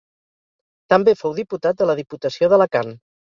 [0.93, 2.97] També fou diputat de la Diputació d'Alacant.